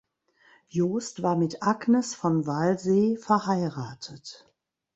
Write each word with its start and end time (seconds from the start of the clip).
Jost 0.67 1.21
war 1.21 1.35
mit 1.35 1.61
Agnes 1.61 2.15
von 2.15 2.47
Walsee 2.47 3.17
verheiratet. 3.17 4.51